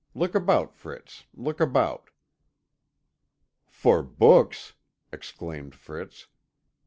Look 0.15 0.33
about, 0.33 0.73
Fritz, 0.73 1.25
look 1.31 1.59
about." 1.59 2.09
"For 3.69 4.01
books!" 4.01 4.73
exclaimed 5.13 5.75
Fritz. 5.75 6.25